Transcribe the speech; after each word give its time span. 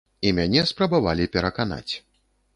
І 0.27 0.31
мяне 0.37 0.63
спрабавалі 0.71 1.29
пераканаць. 1.37 1.89